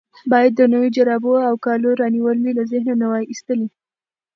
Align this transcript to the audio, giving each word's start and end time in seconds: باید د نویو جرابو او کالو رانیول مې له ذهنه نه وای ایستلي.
باید 0.31 0.51
د 0.55 0.61
نویو 0.71 0.93
جرابو 0.97 1.31
او 1.47 1.55
کالو 1.65 1.89
رانیول 2.01 2.37
مې 2.43 2.51
له 2.57 2.63
ذهنه 2.71 2.93
نه 3.01 3.07
وای 3.11 3.25
ایستلي. 3.31 3.67